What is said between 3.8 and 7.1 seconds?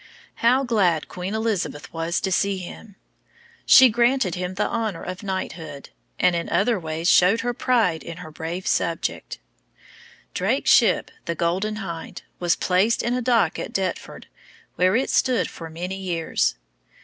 granted him the honor of knighthood, and in other ways